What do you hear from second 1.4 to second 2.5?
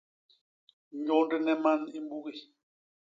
i man i mbugi.